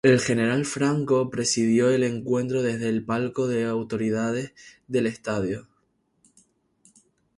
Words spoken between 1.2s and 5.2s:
presidió el encuentro desde el palco de autoridades del